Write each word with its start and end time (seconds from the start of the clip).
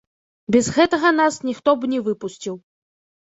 Без 0.53 0.69
гэтага 0.77 1.11
нас 1.19 1.37
ніхто 1.49 1.75
б 1.83 1.91
не 1.93 1.99
выпусціў. 2.07 2.57